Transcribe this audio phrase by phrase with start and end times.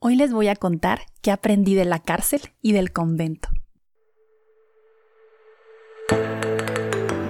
[0.00, 3.48] Hoy les voy a contar qué aprendí de la cárcel y del convento.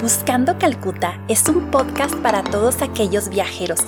[0.03, 3.81] Buscando Calcuta es un podcast para todos aquellos viajeros,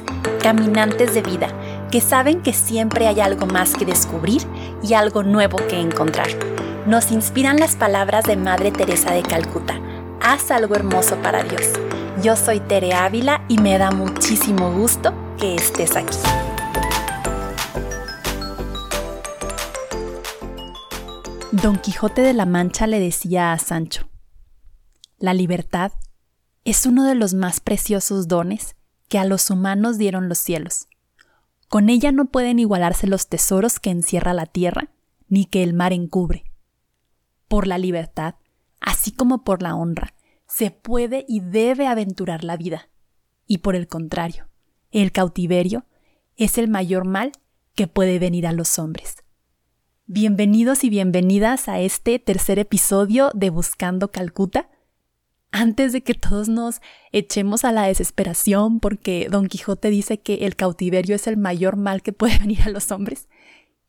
[0.43, 1.49] caminantes de vida,
[1.91, 4.41] que saben que siempre hay algo más que descubrir
[4.83, 6.29] y algo nuevo que encontrar.
[6.87, 9.79] Nos inspiran las palabras de Madre Teresa de Calcuta.
[10.23, 11.69] Haz algo hermoso para Dios.
[12.23, 16.17] Yo soy Tere Ávila y me da muchísimo gusto que estés aquí.
[21.63, 24.09] Don Quijote de la Mancha le decía a Sancho,
[25.19, 25.93] La libertad
[26.65, 28.77] es uno de los más preciosos dones
[29.09, 30.89] que a los humanos dieron los cielos.
[31.69, 34.89] Con ella no pueden igualarse los tesoros que encierra la tierra,
[35.29, 36.45] ni que el mar encubre.
[37.47, 38.37] Por la libertad,
[38.81, 40.15] así como por la honra,
[40.47, 42.89] se puede y debe aventurar la vida.
[43.47, 44.49] Y por el contrario,
[44.93, 45.85] el cautiverio
[46.39, 47.33] es el mayor mal
[47.75, 49.17] que puede venir a los hombres.
[50.13, 54.69] Bienvenidos y bienvenidas a este tercer episodio de Buscando Calcuta.
[55.53, 56.81] Antes de que todos nos
[57.13, 62.03] echemos a la desesperación porque Don Quijote dice que el cautiverio es el mayor mal
[62.03, 63.29] que puede venir a los hombres,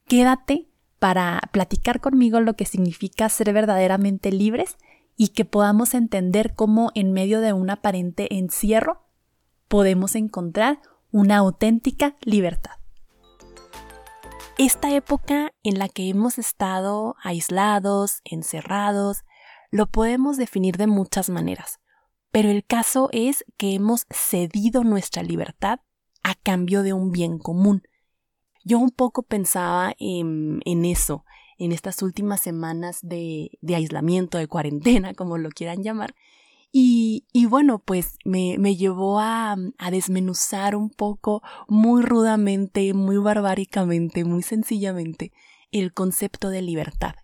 [0.06, 0.68] quédate
[1.00, 4.78] para platicar conmigo lo que significa ser verdaderamente libres
[5.18, 9.02] y que podamos entender cómo en medio de un aparente encierro
[9.68, 12.81] podemos encontrar una auténtica libertad.
[14.64, 19.24] Esta época en la que hemos estado aislados, encerrados,
[19.72, 21.80] lo podemos definir de muchas maneras,
[22.32, 25.80] pero el caso es que hemos cedido nuestra libertad
[26.22, 27.82] a cambio de un bien común.
[28.64, 31.26] Yo un poco pensaba en, eso,
[31.58, 36.14] en estas últimas semanas de, de aislamiento, de cuarentena, como lo quieran llamar,
[36.72, 43.18] y, y bueno, pues me, me llevó a, a, desmenuzar un poco muy rudamente, muy
[43.18, 45.34] barbáricamente, muy sencillamente
[45.72, 47.16] el concepto de libertad.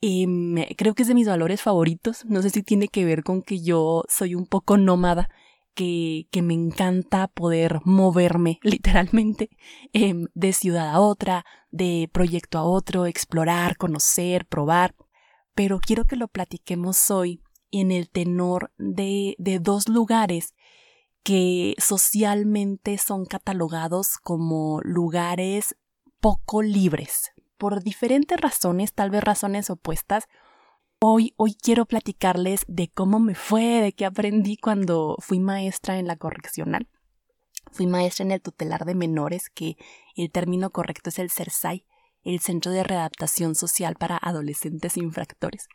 [0.00, 2.24] Em, creo que es de mis valores favoritos.
[2.26, 5.28] No sé si tiene que ver con que yo soy un poco nómada,
[5.74, 9.50] que, que me encanta poder moverme literalmente
[9.92, 14.94] em, de ciudad a otra, de proyecto a otro, explorar, conocer, probar.
[15.54, 20.54] Pero quiero que lo platiquemos hoy en el tenor de, de dos lugares
[21.22, 25.76] que socialmente son catalogados como lugares
[26.20, 27.32] poco libres.
[27.56, 30.28] Por diferentes razones, tal vez razones opuestas,
[31.00, 36.08] Hoy, hoy quiero platicarles de cómo me fue, de qué aprendí cuando fui maestra en
[36.08, 36.88] la correccional.
[37.70, 39.76] Fui maestra en el tutelar de menores, que
[40.16, 41.84] el término correcto es el CERSAI,
[42.24, 45.68] el Centro de Readaptación Social para Adolescentes Infractores.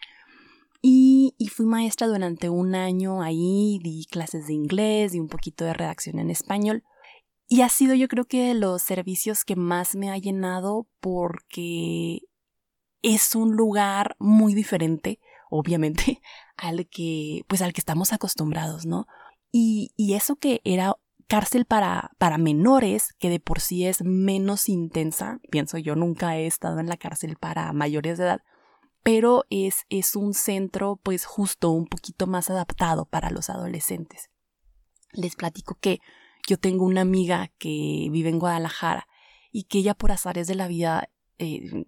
[0.85, 5.73] Y, fui maestra durante un año ahí, di clases de inglés y un poquito de
[5.73, 6.83] redacción en español.
[7.47, 12.23] Y ha sido yo creo que de los servicios que más me ha llenado porque
[13.01, 16.21] es un lugar muy diferente, obviamente,
[16.57, 19.05] al que, pues al que estamos acostumbrados, ¿no?
[19.53, 20.97] Y, y eso que era
[21.29, 26.45] cárcel para, para menores, que de por sí es menos intensa, pienso yo nunca he
[26.45, 28.41] estado en la cárcel para mayores de edad,
[29.03, 34.29] pero es, es un centro pues justo un poquito más adaptado para los adolescentes.
[35.11, 35.99] Les platico que
[36.47, 39.07] yo tengo una amiga que vive en Guadalajara
[39.51, 41.85] y que ella por azares de la vida eh,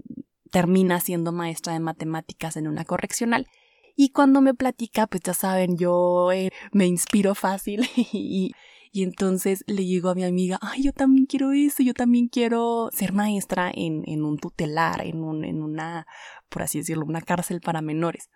[0.51, 3.47] termina siendo maestra de matemáticas en una correccional.
[3.95, 8.51] Y cuando me platica, pues ya saben, yo eh, me inspiro fácil y,
[8.95, 12.89] y entonces le digo a mi amiga, ay, yo también quiero eso, yo también quiero
[12.93, 16.07] ser maestra en, en un tutelar, en, un, en una,
[16.47, 18.29] por así decirlo, una cárcel para menores.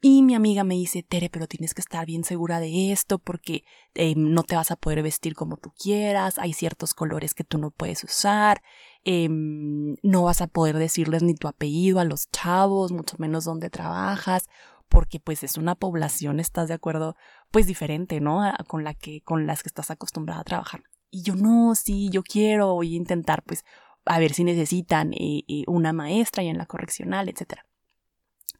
[0.00, 3.62] Y mi amiga me dice, Tere, pero tienes que estar bien segura de esto porque
[3.94, 7.58] eh, no te vas a poder vestir como tú quieras, hay ciertos colores que tú
[7.58, 8.62] no puedes usar,
[9.04, 13.70] eh, no vas a poder decirles ni tu apellido a los chavos, mucho menos dónde
[13.70, 14.48] trabajas,
[14.94, 17.16] porque pues es una población, ¿estás de acuerdo?
[17.50, 18.40] Pues diferente, ¿no?
[18.68, 20.84] Con la que, con las que estás acostumbrada a trabajar.
[21.10, 23.64] Y yo no, sí, yo quiero, voy a intentar pues
[24.04, 27.62] a ver si necesitan eh, eh, una maestra y en la correccional, etc.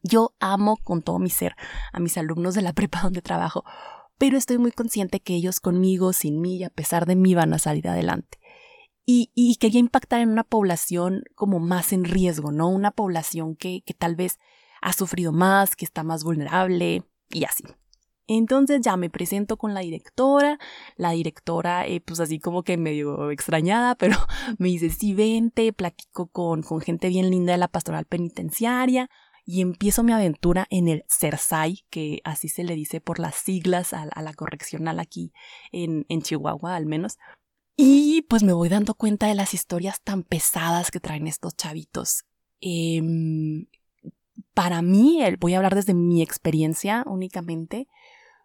[0.02, 1.54] Yo amo con todo mi ser
[1.92, 3.64] a mis alumnos de la prepa donde trabajo,
[4.18, 7.54] pero estoy muy consciente que ellos conmigo, sin mí y a pesar de mí van
[7.54, 8.40] a salir adelante.
[9.06, 12.68] Y, y quería impactar en una población como más en riesgo, ¿no?
[12.70, 14.40] Una población que, que tal vez
[14.84, 17.64] ha sufrido más, que está más vulnerable y así.
[18.26, 20.58] Entonces ya me presento con la directora,
[20.96, 24.16] la directora eh, pues así como que medio extrañada, pero
[24.58, 29.08] me dice sí vente, platico con, con gente bien linda de la pastoral penitenciaria
[29.46, 33.92] y empiezo mi aventura en el CERSAI, que así se le dice por las siglas
[33.92, 35.32] a, la correccional aquí
[35.72, 37.18] en, en Chihuahua al menos.
[37.76, 42.24] Y pues me voy dando cuenta de las historias tan pesadas que traen estos chavitos.
[42.60, 43.66] Em,
[44.54, 47.88] para mí, voy a hablar desde mi experiencia únicamente,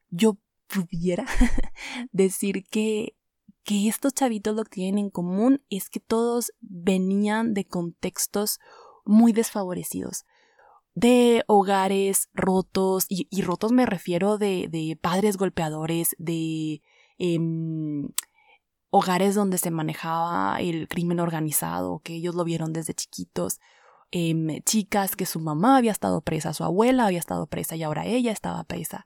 [0.09, 0.37] yo
[0.67, 1.25] pudiera
[2.11, 3.15] decir que,
[3.63, 8.59] que estos chavitos lo que tienen en común es que todos venían de contextos
[9.05, 10.25] muy desfavorecidos,
[10.93, 16.81] de hogares rotos, y, rotos me refiero de, de padres golpeadores, de
[17.17, 18.09] em,
[18.89, 23.59] hogares donde se manejaba el crimen organizado, que ellos lo vieron desde chiquitos,
[24.11, 28.05] em, chicas que su mamá había estado presa, su abuela había estado presa y ahora
[28.05, 29.05] ella estaba presa,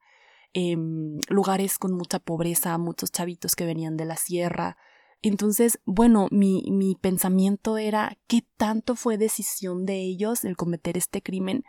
[0.54, 4.78] em, lugares con mucha pobreza, muchos chavitos que venían de la sierra.
[5.22, 11.22] Entonces, bueno, mi, mi pensamiento era qué tanto fue decisión de ellos el cometer este
[11.22, 11.64] crimen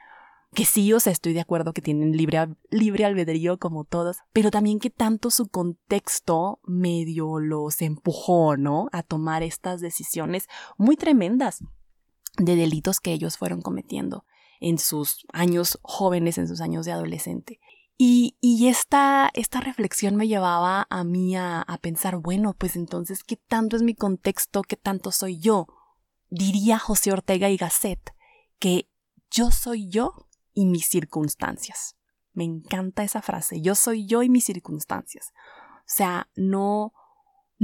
[0.54, 4.50] que sí, o sea, estoy de acuerdo que tienen libre, libre albedrío como todos, pero
[4.50, 8.88] también que tanto su contexto medio los empujó, ¿no?
[8.92, 10.46] A tomar estas decisiones
[10.78, 11.64] muy tremendas
[12.36, 14.24] de delitos que ellos fueron cometiendo
[14.60, 17.60] en sus años jóvenes, en sus años de adolescente.
[17.96, 23.22] Y, y esta, esta reflexión me llevaba a mí a, a pensar, bueno, pues entonces,
[23.22, 24.62] ¿qué tanto es mi contexto?
[24.62, 25.68] ¿Qué tanto soy yo?
[26.28, 28.14] Diría José Ortega y Gasset
[28.58, 28.88] que
[29.30, 31.96] yo soy yo y mis circunstancias.
[32.32, 35.32] Me encanta esa frase, yo soy yo y mis circunstancias.
[35.80, 36.92] O sea, no,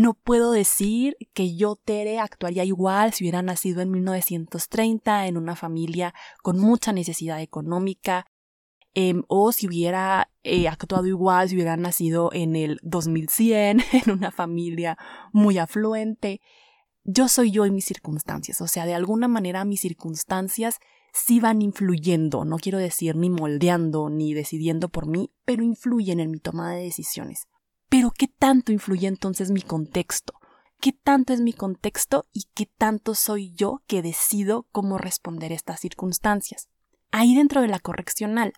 [0.00, 5.56] no puedo decir que yo, Tere, actuaría igual si hubiera nacido en 1930 en una
[5.56, 8.25] familia con mucha necesidad económica,
[8.94, 14.31] em, o si hubiera eh, actuado igual si hubiera nacido en el 2100 en una
[14.31, 14.97] familia
[15.35, 16.41] muy afluente.
[17.05, 20.79] Yo soy yo y mis circunstancias, o sea, de alguna manera mis circunstancias
[21.12, 26.31] sí van influyendo, no quiero decir ni moldeando ni decidiendo por mí, pero influyen en
[26.31, 27.49] mi toma de decisiones.
[27.90, 30.34] Pero ¿qué tanto influye entonces mi contexto?
[30.81, 35.56] ¿Qué tanto es mi contexto y qué tanto soy yo que decido cómo responder a
[35.56, 36.70] estas circunstancias?
[37.10, 38.54] Ahí dentro de la correccional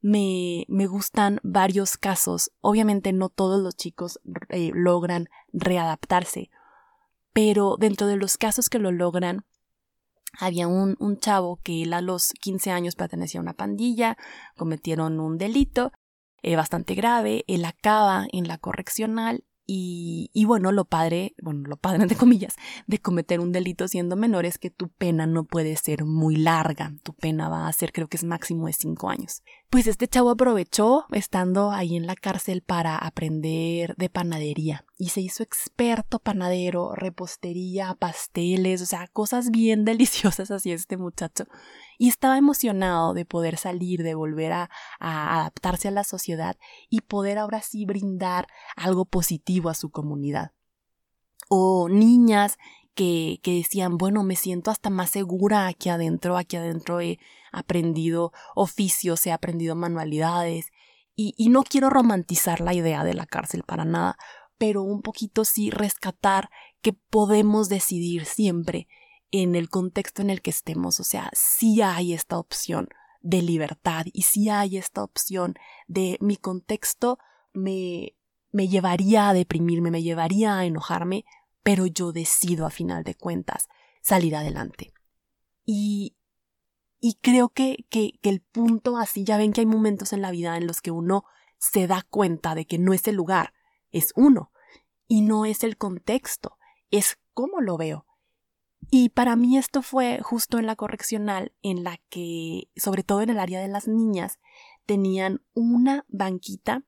[0.00, 2.50] me, me gustan varios casos.
[2.60, 6.50] Obviamente no todos los chicos eh, logran readaptarse,
[7.34, 9.44] pero dentro de los casos que lo logran,
[10.40, 14.16] había un, un chavo que él a los 15 años pertenecía a una pandilla,
[14.56, 15.92] cometieron un delito
[16.42, 21.76] eh, bastante grave, él acaba en la correccional y, y, bueno, lo padre, bueno, lo
[21.76, 22.54] padre entre comillas,
[22.86, 26.92] de cometer un delito siendo menor es que tu pena no puede ser muy larga.
[27.02, 29.42] Tu pena va a ser, creo que es máximo de cinco años.
[29.72, 35.22] Pues este chavo aprovechó estando ahí en la cárcel para aprender de panadería y se
[35.22, 41.46] hizo experto panadero, repostería, pasteles, o sea, cosas bien deliciosas así este muchacho.
[41.96, 44.68] Y estaba emocionado de poder salir, de volver a,
[45.00, 46.58] adaptarse a la sociedad
[46.90, 50.52] y poder ahora sí brindar algo positivo a su comunidad.
[51.48, 52.58] O niñas
[52.94, 57.18] que, que, decían, bueno, me siento hasta más segura aquí adentro, aquí adentro he
[57.52, 60.70] aprendido oficios, he aprendido manualidades
[61.14, 64.16] y, y no quiero romantizar la idea de la cárcel para nada,
[64.58, 66.50] pero un poquito sí rescatar
[66.80, 68.88] que podemos decidir siempre
[69.30, 72.88] en el contexto en el que estemos, o sea, sí hay esta opción
[73.22, 75.54] de libertad y sí hay esta opción
[75.86, 77.18] de mi contexto
[77.52, 78.14] me,
[78.50, 81.24] me llevaría a deprimirme, me llevaría a enojarme,
[81.62, 83.68] pero yo decido a final de cuentas
[84.02, 84.92] salir adelante.
[85.64, 86.16] Y,
[87.04, 90.56] y creo que, que, el punto así, ya ven que hay momentos en la vida
[90.56, 91.24] en los que uno
[91.58, 93.54] se da cuenta de que no es el lugar,
[93.90, 94.52] es uno,
[95.08, 96.58] y no es el contexto,
[96.92, 98.06] es cómo lo veo.
[98.88, 103.30] Y para mí esto fue justo en la correccional en la que, sobre todo en
[103.30, 104.38] el área de las niñas,
[104.86, 106.84] tenían una banquita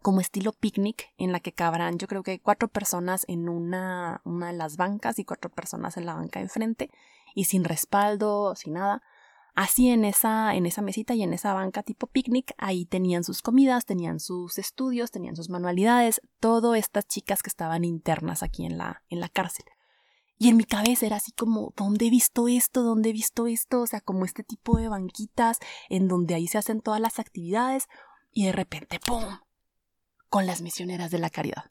[0.00, 4.46] como estilo picnic en la que cabrán yo creo que cuatro personas en una, una
[4.46, 6.90] de las bancas y cuatro personas en la banca enfrente
[7.34, 9.02] y sin respaldo, sin nada.
[9.56, 13.40] Así en esa, en esa mesita y en esa banca tipo picnic, ahí tenían sus
[13.40, 18.76] comidas, tenían sus estudios, tenían sus manualidades, todo estas chicas que estaban internas aquí en
[18.76, 19.64] la, en la cárcel.
[20.38, 22.82] Y en mi cabeza era así como, ¿dónde he visto esto?
[22.82, 23.80] ¿Dónde he visto esto?
[23.80, 25.58] O sea, como este tipo de banquitas
[25.88, 27.86] en donde ahí se hacen todas las actividades
[28.32, 29.24] y de repente, ¡pum!
[30.28, 31.70] con las misioneras de la caridad.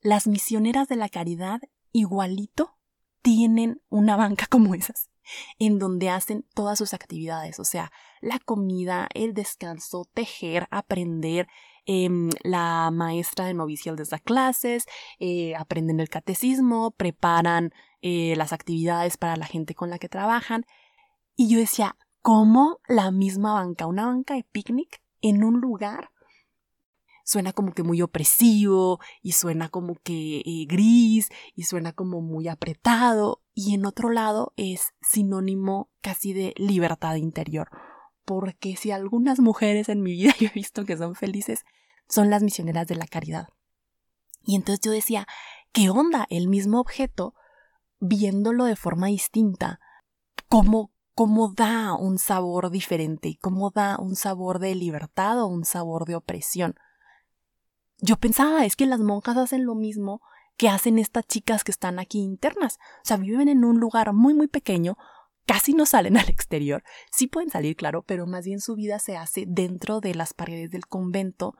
[0.00, 1.60] Las misioneras de la caridad
[1.92, 2.76] igualito
[3.22, 5.10] tienen una banca como esas,
[5.58, 11.46] en donde hacen todas sus actividades, o sea, la comida, el descanso, tejer, aprender,
[11.86, 14.86] em, la maestra de novicial les da clases,
[15.18, 20.64] eh, aprenden el catecismo, preparan eh, las actividades para la gente con la que trabajan.
[21.36, 26.10] Y yo decía, ¿cómo la misma banca, una banca de picnic en un lugar
[27.24, 32.48] suena como que muy opresivo y suena como que eh, gris y suena como muy
[32.48, 37.70] apretado y en otro lado es sinónimo casi de libertad interior
[38.24, 41.64] porque si algunas mujeres en mi vida yo he visto que son felices
[42.08, 43.48] son las misioneras de la caridad.
[44.42, 45.26] Y entonces yo decía
[45.72, 46.26] ¿qué onda?
[46.28, 47.34] el mismo objeto
[48.00, 49.80] viéndolo de forma distinta
[50.48, 56.04] cómo cómo da un sabor diferente cómo da un sabor de libertad o un sabor
[56.06, 56.74] de opresión
[57.98, 60.20] yo pensaba, es que las monjas hacen lo mismo
[60.56, 62.78] que hacen estas chicas que están aquí internas.
[62.98, 64.96] O sea, viven en un lugar muy, muy pequeño,
[65.46, 66.82] casi no salen al exterior.
[67.10, 70.70] Sí pueden salir, claro, pero más bien su vida se hace dentro de las paredes
[70.70, 71.54] del convento.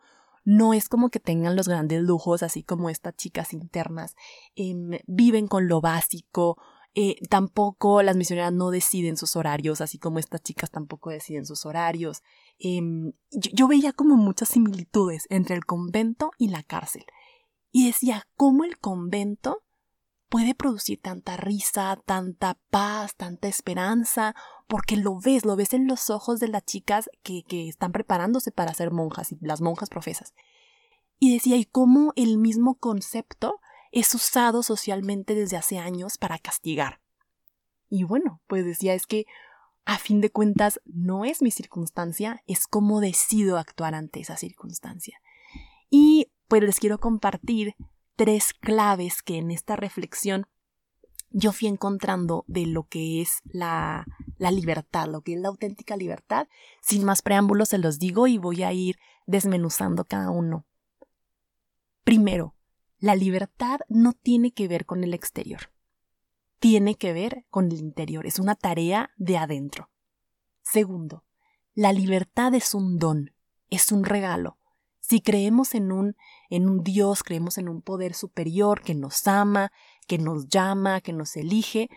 [0.44, 4.14] No es como que tengan los grandes lujos, así como estas chicas internas.
[4.54, 6.58] Em, viven con lo básico,
[6.96, 11.66] eh, tampoco las misioneras no deciden sus horarios, así como estas chicas tampoco deciden sus
[11.66, 12.22] horarios.
[12.58, 17.04] Em, yo, veía como muchas similitudes entre el convento y la cárcel.
[17.74, 19.64] Y decía, ¿cómo el convento
[20.28, 24.36] puede producir tanta risa, tanta paz, tanta esperanza?
[24.68, 28.52] Porque lo ves, lo ves en los ojos de las chicas que, que están preparándose
[28.52, 30.34] para ser monjas y las monjas profesas.
[31.18, 33.58] Y decía, ¿y cómo el mismo concepto
[33.94, 37.00] es usado socialmente desde hace años para castigar.
[37.88, 39.24] Y bueno, pues decía es que
[39.84, 45.20] a fin de cuentas no es mi circunstancia, es cómo decido actuar ante esa circunstancia.
[45.90, 47.74] Y pues les quiero compartir
[48.14, 50.46] tres claves que en esta reflexión
[51.30, 54.06] yo fui encontrando de lo que es la,
[54.38, 56.46] la libertad, lo que es la auténtica libertad.
[56.80, 60.64] Sin más preámbulos se los digo y voy a ir desmenuzando cada uno.
[62.04, 62.54] Primero,
[63.00, 65.72] la libertad no tiene que ver con el exterior,
[66.60, 69.90] tiene que ver con el interior, es una tarea de adentro.
[70.62, 71.24] Segundo,
[71.74, 73.32] la libertad es un don,
[73.70, 74.56] es un regalo.
[75.06, 76.16] Si creemos en un,
[76.48, 79.70] en un Dios, creemos en un poder superior que nos ama,
[80.06, 81.90] que nos llama, que nos elige,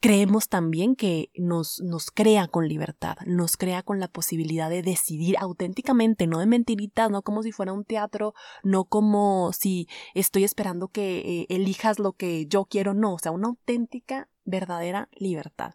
[0.00, 5.36] creemos también que nos, nos crea con libertad, nos crea con la posibilidad de decidir
[5.38, 10.88] auténticamente, no de mentiritas, no como si fuera un teatro, no como si estoy esperando
[10.88, 15.72] que eh, elijas lo que yo quiero, no, o sea, una auténtica, verdadera libertad.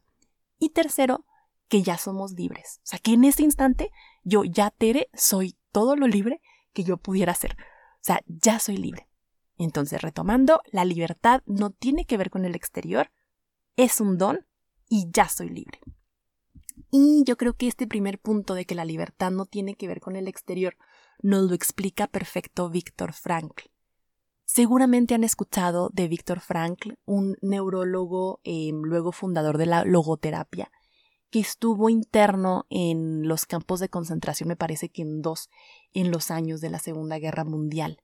[0.59, 1.25] Y tercero,
[1.67, 3.89] que ya somos libres, o sea, que en este instante
[4.23, 6.41] yo ya, Tere, soy todo lo libre
[6.73, 9.07] que yo pudiera ser, o sea, ya soy libre.
[9.57, 13.11] Entonces, retomando, la libertad no tiene que ver con el exterior,
[13.75, 14.45] es un don
[14.87, 15.79] y ya soy libre.
[16.91, 19.99] Y yo creo que este primer punto de que la libertad no tiene que ver
[19.99, 20.75] con el exterior
[21.21, 23.69] nos lo explica perfecto Víctor Frankl.
[24.45, 30.71] Seguramente han escuchado de Víctor Frankl, un neurólogo, em, luego fundador de la logoterapia,
[31.29, 35.49] que estuvo interno en los campos de concentración, me parece que en dos,
[35.93, 38.01] en los años de la Segunda Guerra Mundial.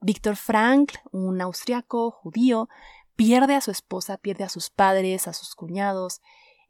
[0.00, 2.68] Víctor Frankl, un austriaco judío,
[3.16, 6.20] pierde a su esposa, pierde a sus padres, a sus cuñados,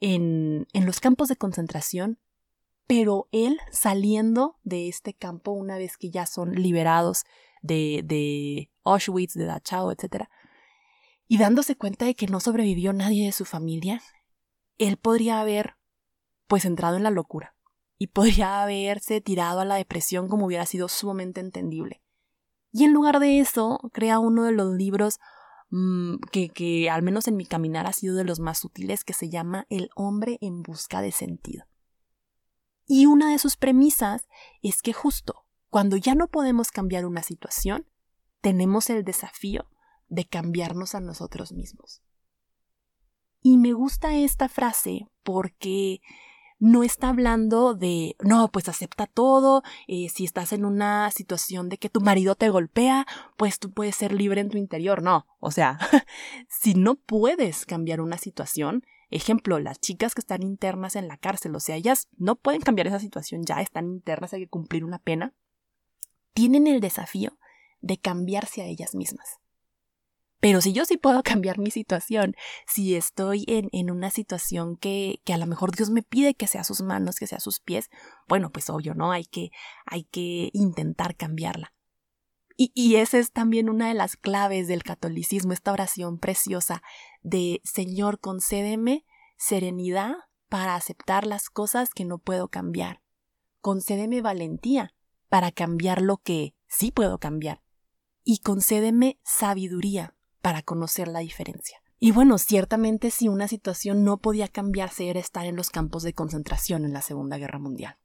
[0.01, 2.19] en, en los campos de concentración,
[2.87, 7.25] pero él saliendo de este campo una vez que ya son liberados
[7.63, 10.27] de, de Auschwitz, de Dachau, etc.,
[11.29, 14.01] y dándose cuenta de que no sobrevivió nadie de su familia,
[14.79, 15.77] él podría haber
[16.47, 17.55] pues entrado en la locura
[17.99, 22.03] y podría haberse tirado a la depresión como hubiera sido sumamente entendible.
[22.73, 25.19] Y en lugar de eso, crea uno de los libros
[25.71, 29.13] Mm, que, que al menos en mi caminar ha sido de los más útiles, que
[29.13, 31.67] se llama El hombre en busca de sentido.
[32.87, 34.29] Y una de sus premisas
[34.63, 37.87] es que justo cuando ya no podemos cambiar una situación,
[38.41, 39.69] tenemos el desafío
[40.09, 42.03] de cambiarnos a nosotros mismos.
[43.47, 46.01] Y me gusta esta frase porque
[46.59, 51.79] no está hablando de, no, pues acepta todo, eh, si estás en una situación de
[51.79, 55.01] que tu marido te golpea, pues tú puedes ser libre en tu interior.
[55.01, 55.79] No, o sea,
[56.49, 61.55] si no puedes cambiar una situación, ejemplo, las chicas que están internas en la cárcel,
[61.55, 64.99] o sea, ellas no pueden cambiar esa situación, ya están internas, hay que cumplir una
[64.99, 65.35] pena,
[66.35, 67.39] tienen el desafío
[67.81, 69.39] de cambiarse a ellas mismas.
[70.41, 72.35] Pero si yo sí puedo cambiar mi situación,
[72.67, 76.47] si estoy en, en una situación que, que, a lo mejor Dios me pide que
[76.47, 77.91] sea sus manos, que sea sus pies,
[78.29, 79.13] bueno, pues obvio, ¿no?
[79.13, 79.51] Hay que,
[79.87, 81.73] hay que intentar cambiarla.
[82.57, 86.83] Y, y esa es también una de las claves del catolicismo, esta oración preciosa
[87.23, 89.05] de Señor, concédeme
[89.37, 90.15] serenidad
[90.49, 93.03] para aceptar las cosas que no puedo cambiar.
[93.61, 94.95] Concédeme valentía
[95.29, 97.63] para cambiar lo que sí puedo cambiar.
[98.25, 100.16] Y concédeme sabiduría
[100.47, 101.83] para conocer la diferencia.
[101.99, 106.13] Y bueno, ciertamente si una situación no podía cambiarse era estar en los campos de
[106.13, 107.99] concentración en la Segunda Guerra Mundial.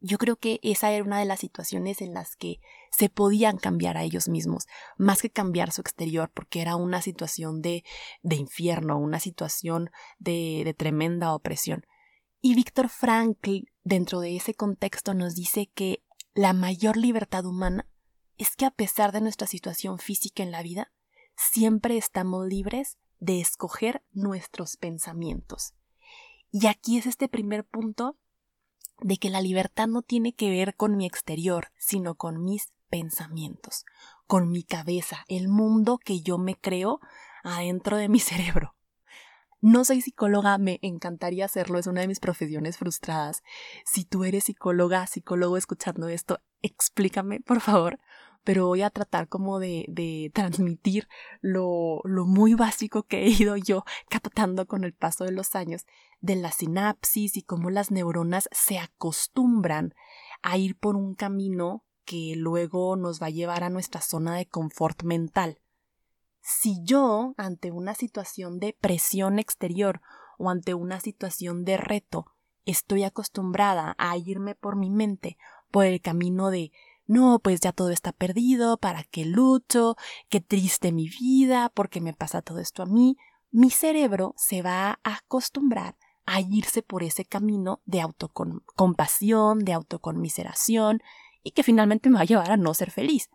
[0.00, 2.60] Yo creo que esa era una de las situaciones en las que
[2.90, 4.66] se podían cambiar a ellos mismos,
[4.98, 7.82] más que cambiar su exterior, porque era una situación de,
[8.22, 11.86] de infierno, una situación de, de tremenda opresión.
[12.42, 17.88] Y Víctor Frankl, dentro de ese contexto, nos dice que la mayor libertad humana
[18.36, 20.92] es que a pesar de nuestra situación física en la vida,
[21.36, 25.74] siempre estamos libres de escoger nuestros pensamientos.
[26.50, 28.16] Y aquí es este primer punto
[29.00, 33.84] de que la libertad no tiene que ver con mi exterior, sino con mis pensamientos,
[34.26, 37.00] con mi cabeza, el mundo que yo me creo
[37.42, 38.74] adentro de mi cerebro.
[39.60, 43.44] No soy psicóloga, me encantaría hacerlo, es una de mis profesiones frustradas.
[43.84, 48.00] Si tú eres psicóloga, psicólogo escuchando esto, explícame, por favor,
[48.44, 51.08] pero voy a tratar como de, de transmitir
[51.40, 55.86] lo, lo muy básico que he ido yo captando con el paso de los años
[56.20, 59.94] de la sinapsis y cómo las neuronas se acostumbran
[60.42, 64.46] a ir por un camino que luego nos va a llevar a nuestra zona de
[64.46, 65.60] confort mental.
[66.40, 70.00] Si yo, ante una situación de presión exterior
[70.38, 72.26] o ante una situación de reto,
[72.64, 75.38] estoy acostumbrada a irme por mi mente
[75.70, 76.72] por el camino de
[77.12, 79.96] no, pues ya todo está perdido, ¿para qué lucho?
[80.30, 83.18] Qué triste mi vida, ¿por qué me pasa todo esto a mí?
[83.50, 91.02] Mi cerebro se va a acostumbrar a irse por ese camino de autocompasión, de autoconmiseración,
[91.42, 93.28] y que finalmente me va a llevar a no ser feliz.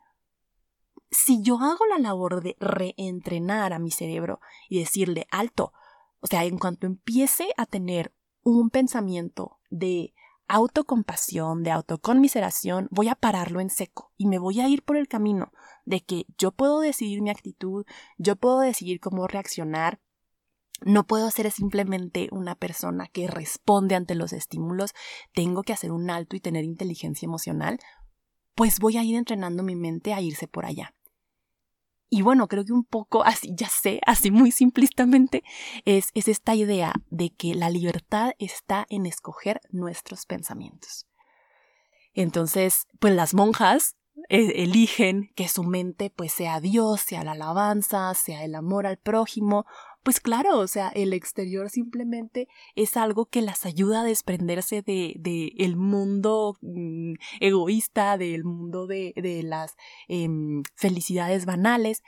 [1.11, 5.71] Si yo hago la labor de reentrenar a mi cerebro y decirle alto,
[6.19, 10.15] o sea, en cuanto empiece a tener un pensamiento de
[10.47, 15.07] autocompasión, de autoconmiseración, voy a pararlo en seco y me voy a ir por el
[15.07, 15.51] camino
[15.85, 17.85] de que yo puedo decidir mi actitud,
[18.17, 19.99] yo puedo decidir cómo reaccionar,
[20.81, 24.93] no puedo ser simplemente una persona que responde ante los estímulos,
[25.33, 27.79] tengo que hacer un alto y tener inteligencia emocional,
[28.55, 30.93] pues voy a ir entrenando mi mente a irse por allá.
[32.09, 35.43] Y bueno, creo que un poco así, ya sé, así muy simplistamente,
[35.83, 41.05] es, es esta idea de que la libertad está en escoger nuestros pensamientos.
[42.13, 43.96] Entonces, pues las monjas
[44.29, 49.65] eligen que su mente pues sea Dios, sea la alabanza, sea el amor al prójimo,
[50.07, 55.15] pues claro, o sea, el exterior simplemente es algo que las ayuda a desprenderse de,
[55.19, 59.75] de el mundo mm, egoísta, del mundo de, de las
[60.07, 62.03] em, felicidades banales,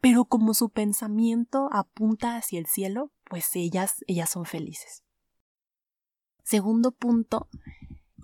[0.00, 5.04] pero como su pensamiento apunta hacia el cielo, pues ellas, ellas son felices.
[6.42, 7.48] Segundo punto,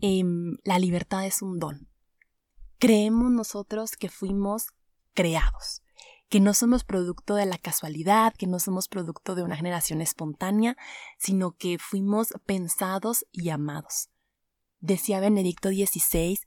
[0.03, 1.90] em, la libertad es un don.
[2.81, 4.67] Creemos nosotros que fuimos
[5.15, 5.83] creados
[6.31, 10.77] que no somos producto de la casualidad, que no somos producto de una generación espontánea,
[11.19, 14.11] sino que fuimos pensados y amados.
[14.79, 16.39] Decía Benedicto XVI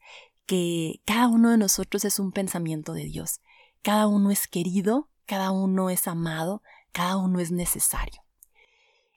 [0.45, 3.41] que cada uno de nosotros es un pensamiento de Dios,
[3.81, 8.23] cada uno es querido, cada uno es amado, cada uno es necesario.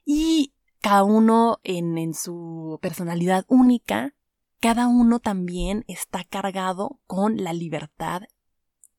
[0.04, 4.15] Y cada uno en, en su personalidad única,
[4.60, 8.22] cada uno también está cargado con la libertad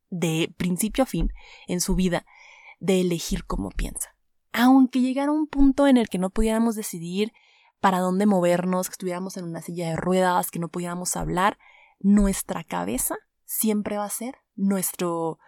[0.10, 1.34] de principio a fin
[1.68, 2.26] en su vida
[2.80, 4.16] de elegir cómo piensa.
[4.54, 7.34] Aunque llegara un punto en el que no pudiéramos decidir
[7.80, 11.58] para dónde movernos, que estuviéramos en una silla de ruedas, que no pudiéramos hablar,
[12.00, 15.40] nuestra cabeza siempre va a ser nuestro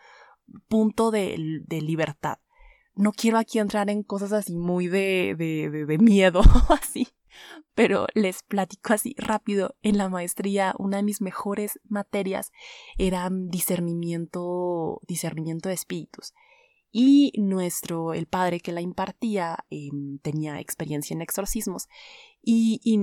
[0.68, 1.38] punto de,
[1.70, 2.40] libertad.
[2.96, 7.08] No quiero aquí entrar en cosas así muy de, de miedo, así,
[7.76, 9.76] pero les platico así rápido.
[9.82, 12.52] En la maestría, una de mis mejores materias
[12.98, 16.34] era discernimiento, discernimiento de espíritus.
[16.92, 21.88] Y nuestro, el padre que la impartía, em, tenía experiencia en exorcismos.
[22.42, 23.00] Y, y,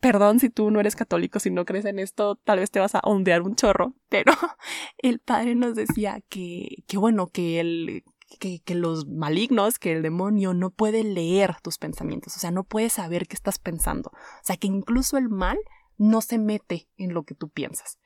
[0.00, 2.94] perdón si tú no eres católico, si no crees en esto, tal vez te vas
[2.94, 4.32] a ondear un chorro, pero
[4.98, 8.04] el padre nos decía que, que bueno, que el,
[8.38, 12.88] que, los malignos, que el demonio no puede leer tus pensamientos, o sea, no puede
[12.88, 14.10] saber qué estás pensando.
[14.10, 15.58] O sea, que incluso el mal
[15.98, 17.98] no se mete en lo que tú piensas.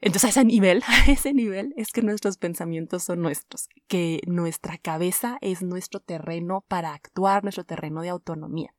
[0.00, 4.78] Entonces, a ese nivel, a ese nivel es que nuestros pensamientos son nuestros, que nuestra
[4.78, 8.74] cabeza es nuestro terreno para actuar, nuestro terreno de autonomía.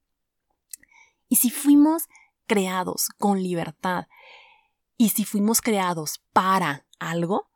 [1.30, 2.10] Y si fuimos
[2.48, 4.08] creados con libertad
[4.98, 7.50] y si fuimos creados para algo,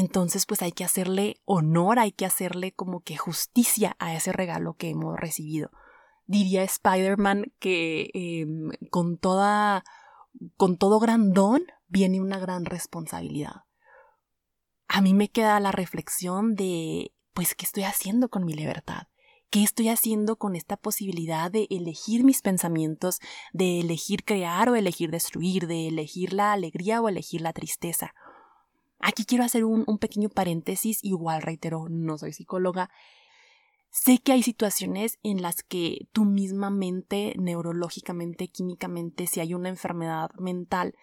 [0.00, 4.74] entonces pues hay que hacerle honor, hay que hacerle como que justicia a ese regalo
[4.74, 5.70] que hemos recibido.
[6.26, 9.84] Diría Spider-Man que em, con toda,
[10.56, 13.66] con todo gran don viene una gran responsabilidad.
[14.88, 19.06] A mí me queda la reflexión de, pues, ¿qué estoy haciendo con mi libertad?
[19.48, 23.20] ¿Qué estoy haciendo con esta posibilidad de elegir mis pensamientos,
[23.52, 28.12] de elegir crear o elegir destruir, de elegir la alegría o elegir la tristeza?
[29.06, 32.90] Aquí quiero hacer un, un pequeño paréntesis, igual reitero, no soy psicóloga,
[33.96, 39.68] Sé que hay situaciones en las que tu misma mente, neurológicamente, químicamente, si hay una
[39.68, 40.96] enfermedad mental,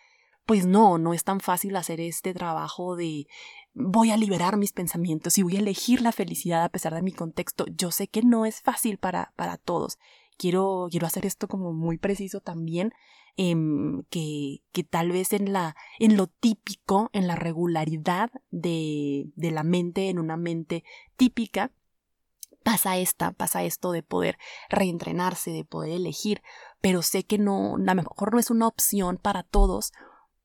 [0.46, 3.28] pues no, no es tan fácil hacer este trabajo de
[3.74, 7.14] voy a liberar mis pensamientos y voy a elegir la felicidad a pesar de mi
[7.14, 7.66] contexto.
[7.74, 9.98] Yo sé que no es fácil para, para todos.
[10.42, 12.94] Quiero, quiero hacer esto como muy preciso también,
[13.38, 19.52] em, que, que tal vez en la, en lo típico, en la regularidad de, de
[19.52, 20.84] la mente, en una mente
[21.16, 21.72] típica,
[22.64, 26.42] pasa esta, pasa esto de poder reentrenarse, de poder elegir,
[26.82, 29.94] pero sé que no, a lo mejor no es una opción para todos,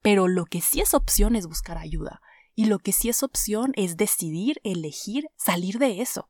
[0.02, 2.20] pero lo que sí es opción es buscar ayuda.
[2.54, 6.28] Y lo que sí es opción es decidir, elegir, salir de eso.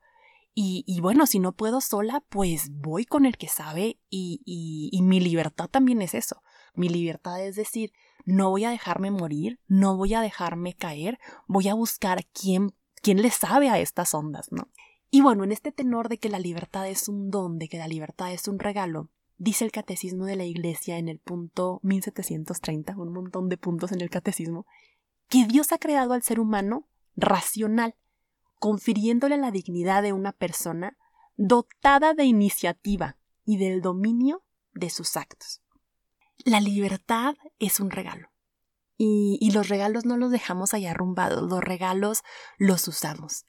[0.58, 5.02] Y, bueno, si no puedo sola, pues voy con el que sabe y, y, y
[5.02, 6.42] mi libertad también es eso.
[6.72, 7.92] Mi libertad es decir,
[8.24, 13.20] no voy a dejarme morir, no voy a dejarme caer, voy a buscar quién, quién
[13.20, 14.70] le sabe a estas ondas, ¿no?
[15.10, 17.86] Y bueno, en este tenor de que la libertad es un don, de que la
[17.86, 23.12] libertad es un regalo, dice el catecismo de la Iglesia en el punto 1730, un
[23.12, 24.66] montón de puntos en el catecismo,
[25.28, 27.94] que Dios ha creado al ser humano racional,
[28.58, 30.96] confiriéndole la dignidad de una persona
[31.36, 34.42] dotada de iniciativa y del dominio
[34.74, 35.62] de sus actos.
[36.44, 38.28] La libertad es un regalo.
[38.98, 42.22] Y, y los regalos no los dejamos ahí arrumbados, los regalos
[42.58, 43.44] los usamos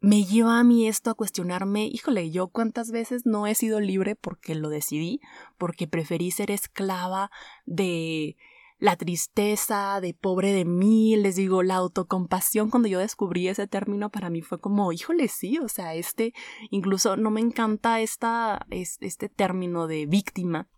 [0.00, 4.14] me lleva a mí esto a cuestionarme, híjole, yo cuántas veces no he sido libre
[4.14, 5.20] porque lo decidí,
[5.56, 7.30] porque preferí ser esclava
[7.66, 8.36] de
[8.78, 14.10] la tristeza, de pobre de mí, les digo, la autocompasión, cuando yo descubrí ese término
[14.10, 16.32] para mí fue como, híjole, sí, o sea, este,
[16.70, 20.68] incluso no me encanta esta, este término de víctima,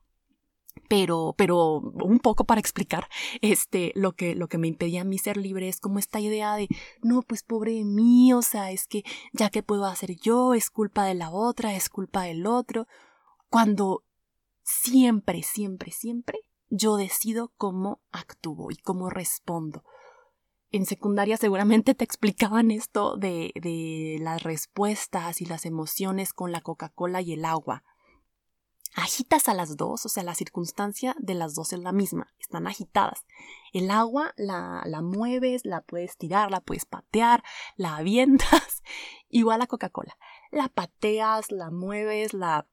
[0.88, 3.06] pero, pero un poco para explicar,
[3.42, 6.56] este, lo que, lo que me impedía a mí ser libre es como esta idea
[6.56, 6.68] de,
[7.02, 10.70] no, pues pobre de mí, o sea, es que ya que puedo hacer yo, es
[10.70, 12.86] culpa de la otra, es culpa del otro,
[13.50, 14.04] cuando
[14.62, 19.84] siempre, siempre, siempre yo decido cómo actúo y cómo respondo.
[20.70, 26.60] En secundaria seguramente te explicaban esto de, de las respuestas y las emociones con la
[26.60, 27.82] Coca-Cola y el agua
[28.94, 32.66] agitas a las dos, o sea, la circunstancia de las dos es la misma, están
[32.66, 33.24] agitadas.
[33.72, 37.42] El agua la, la mueves, la puedes tirar, la puedes patear,
[37.76, 38.82] la avientas,
[39.28, 40.16] igual a Coca-Cola.
[40.50, 42.66] La pateas, la mueves, la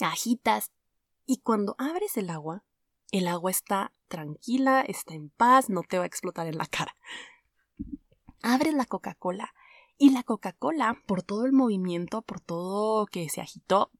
[0.00, 0.72] agitas
[1.26, 2.64] y cuando abres el agua,
[3.12, 6.96] el agua está tranquila, está en paz, no te va a explotar en la cara.
[8.42, 9.54] Abres la Coca-Cola
[9.98, 13.92] y la Coca-Cola, por todo el movimiento, por todo que se agitó,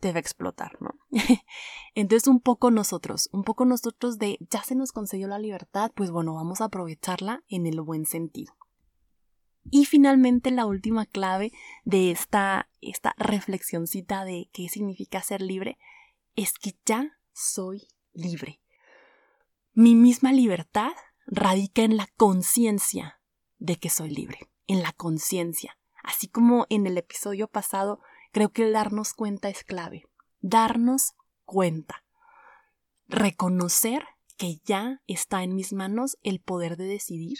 [0.00, 0.94] debe explotar, ¿no?
[1.94, 6.10] Entonces un poco nosotros, un poco nosotros de ya se nos concedió la libertad, pues
[6.10, 8.54] bueno, vamos a aprovecharla en el buen sentido.
[9.70, 11.52] Y finalmente la última clave
[11.84, 15.76] de esta, esta reflexioncita de qué significa ser libre
[16.34, 18.60] es que ya soy libre.
[19.72, 20.92] Mi misma libertad
[21.26, 23.20] radica en la conciencia
[23.58, 25.78] de que soy libre, en la conciencia.
[26.02, 28.00] Así como en el episodio pasado
[28.36, 30.04] Creo que el darnos cuenta es clave.
[30.42, 31.14] Darnos
[31.46, 32.04] cuenta.
[33.08, 34.04] Reconocer
[34.36, 37.38] que ya está en mis manos el poder de decidir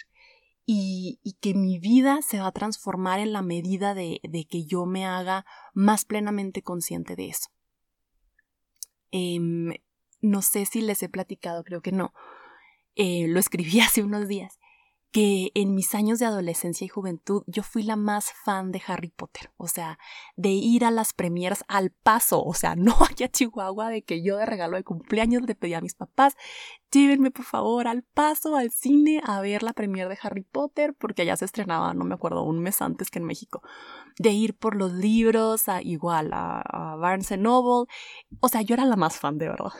[0.65, 5.05] y, que mi vida se va a transformar en la medida de, que yo me
[5.05, 7.49] haga más plenamente consciente de eso.
[9.11, 9.75] Em,
[10.21, 12.13] no sé si les he platicado, creo que no.
[12.95, 14.59] Eh, lo escribí hace unos días
[15.11, 19.09] que en mis años de adolescencia y juventud yo fui la más fan de Harry
[19.09, 19.97] Potter, o sea,
[20.35, 24.21] de ir a las premieres al paso, o sea, no aquí a Chihuahua de que
[24.23, 26.35] yo de regalo de cumpleaños le pedí a mis papás,
[26.91, 31.21] llévenme por favor al paso, al cine, a ver la premier de Harry Potter, porque
[31.21, 33.61] allá se estrenaba, no me acuerdo, un mes antes que en México,
[34.19, 37.87] de ir por los libros, a, igual a, Barnes Noble,
[38.39, 39.71] o sea, yo era la más fan de verdad.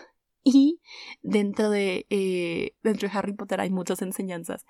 [0.44, 0.82] Y
[1.22, 4.66] dentro de, eh, dentro de Harry Potter hay muchas enseñanzas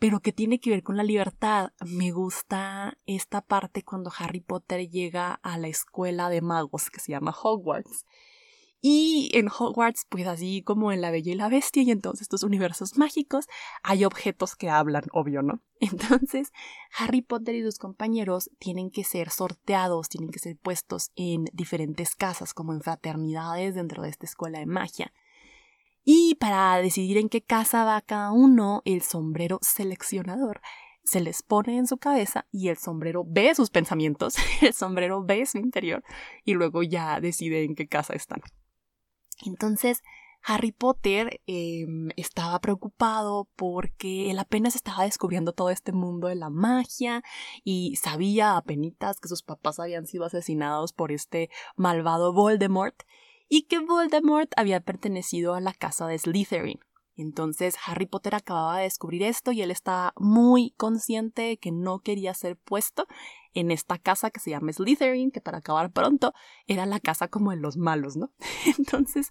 [0.00, 1.72] pero que tiene que ver con la libertad.
[1.84, 7.12] Me gusta esta parte cuando Harry Potter llega a la escuela de magos que se
[7.12, 8.06] llama Hogwarts.
[8.82, 12.22] Y en Hogwarts, pues así como en La Bella y la Bestia y en todos
[12.22, 13.46] estos universos mágicos,
[13.82, 15.60] hay objetos que hablan, obvio, ¿no?
[15.80, 16.52] Entonces,
[16.96, 22.14] Harry Potter y sus compañeros tienen que ser sorteados, tienen que ser puestos en diferentes
[22.14, 25.12] casas, como en fraternidades dentro de esta escuela de magia.
[26.02, 30.62] Y para decidir en qué casa va cada uno, el sombrero seleccionador
[31.04, 35.44] se les pone en su cabeza y el sombrero ve sus pensamientos, el sombrero ve
[35.44, 36.02] su interior
[36.44, 38.40] y luego ya decide en qué casa están.
[39.44, 40.02] Entonces,
[40.42, 46.50] Harry Potter em, estaba preocupado porque él apenas estaba descubriendo todo este mundo de la
[46.50, 47.22] magia
[47.62, 53.02] y sabía apenas que sus papás habían sido asesinados por este malvado Voldemort
[53.48, 56.80] y que Voldemort había pertenecido a la casa de Slytherin.
[57.16, 61.98] Entonces Harry Potter acababa de descubrir esto y él estaba muy consciente de que no
[61.98, 63.06] quería ser puesto
[63.54, 66.32] en esta casa que se llama Slytherin, que para acabar pronto
[66.66, 68.32] era la casa como de los malos, ¿no?
[68.78, 69.30] Entonces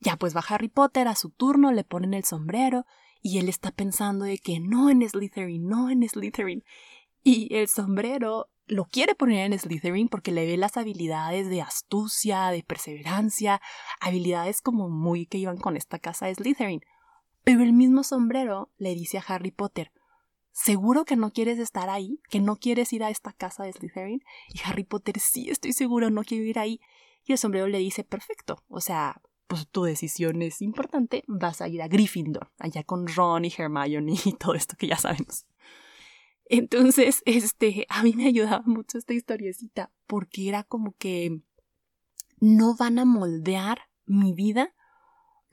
[0.00, 2.84] ya pues va Harry Potter a su turno, le ponen el sombrero
[3.22, 6.64] y él está pensando de que no en Slytherin, no en Slytherin.
[7.22, 12.50] Y el sombrero lo quiere poner en Slytherin porque le ve las habilidades de astucia,
[12.50, 13.60] de perseverancia,
[14.00, 16.80] habilidades como muy que iban con esta casa de Slytherin.
[17.42, 19.92] Pero el mismo sombrero le dice a Harry Potter,
[20.56, 22.18] ¿seguro que no quieres estar ahí?
[22.30, 24.22] ¿Que no quieres ir a esta casa de Slytherin?
[24.54, 26.80] Y Harry Potter, sí, estoy seguro, no quiero ir ahí.
[27.24, 31.68] Y el sombrero le dice, perfecto, o sea, pues tu decisión es importante, vas a
[31.68, 35.46] ir a Gryffindor, allá con Ron y Hermione y todo esto que ya sabemos.
[36.46, 41.42] Entonces, este, a mí me ayudaba mucho esta historiecita porque era como que
[42.40, 44.74] no van a moldear mi vida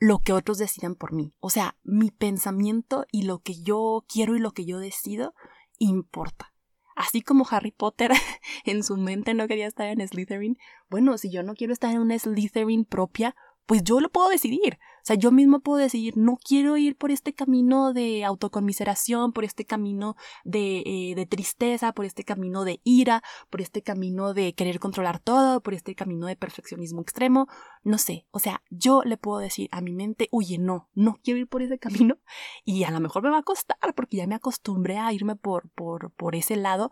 [0.04, 1.32] lo que otros decidan por mí.
[1.40, 5.34] O sea, mi pensamiento y lo que yo quiero y lo que yo decido
[5.78, 6.52] importa.
[6.94, 8.12] Así como Harry Potter
[8.66, 10.58] en su mente no quería estar en Slytherin,
[10.90, 13.34] bueno, si yo no quiero estar en una Slytherin propia,
[13.66, 14.78] pues yo lo puedo decidir.
[15.04, 19.44] O sea, yo mismo puedo decidir, no quiero ir por este camino de autoconmiseración, por
[19.44, 24.54] este camino de, eh, de, tristeza, por este camino de ira, por este camino de
[24.54, 27.48] querer controlar todo, por este camino de perfeccionismo extremo.
[27.82, 31.38] No sé, o sea, yo le puedo decir a mi mente, oye, no, no quiero
[31.38, 32.16] ir por ese camino
[32.64, 35.68] y a lo mejor me va a costar porque ya me acostumbré a irme por,
[35.72, 36.90] por, por ese lado,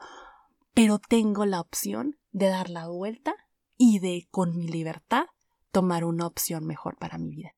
[0.74, 3.34] pero tengo la opción de dar la vuelta
[3.78, 5.24] y de, con mi libertad,
[5.72, 7.54] tomar una opción mejor para mi vida.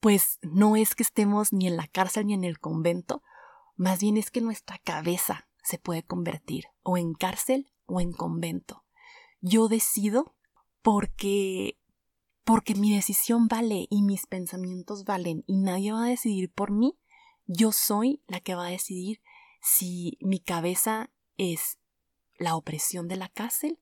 [0.00, 3.22] Pues no es que estemos ni en la cárcel ni en el convento,
[3.76, 8.84] más bien es que nuestra cabeza se puede convertir o en cárcel o en convento.
[9.40, 10.36] Yo decido
[10.82, 11.78] porque
[12.44, 16.98] porque mi decisión vale y mis pensamientos valen y nadie va a decidir por mí.
[17.46, 19.20] Yo soy la que va a decidir
[19.60, 21.78] si mi cabeza es
[22.38, 23.78] la opresión de la cárcel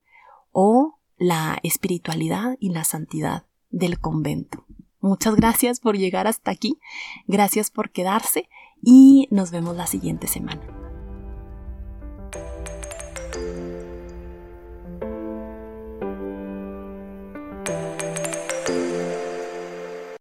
[0.51, 4.65] o la espiritualidad y la santidad del convento.
[4.99, 6.79] Muchas gracias por llegar hasta aquí,
[7.27, 8.49] gracias por quedarse
[8.81, 10.76] y nos vemos la siguiente semana.